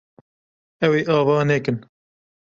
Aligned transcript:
Ew 0.85 0.91
ê 0.99 1.01
ava 1.15 1.35
nekin. 1.49 1.77